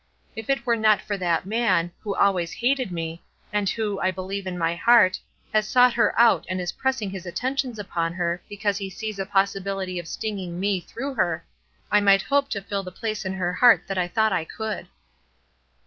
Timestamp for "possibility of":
9.27-10.07